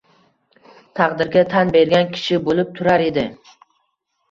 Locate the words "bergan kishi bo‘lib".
1.77-2.75